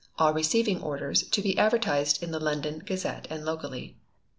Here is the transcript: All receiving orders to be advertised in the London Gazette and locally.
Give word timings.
All 0.17 0.33
receiving 0.33 0.81
orders 0.81 1.21
to 1.29 1.43
be 1.43 1.55
advertised 1.59 2.23
in 2.23 2.31
the 2.31 2.39
London 2.39 2.79
Gazette 2.79 3.27
and 3.29 3.45
locally. 3.45 3.97